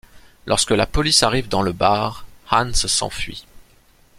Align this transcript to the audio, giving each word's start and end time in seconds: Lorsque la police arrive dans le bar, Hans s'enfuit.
Lorsque 0.47 0.71
la 0.71 0.87
police 0.87 1.21
arrive 1.21 1.47
dans 1.47 1.61
le 1.61 1.73
bar, 1.73 2.25
Hans 2.49 2.73
s'enfuit. 2.73 3.45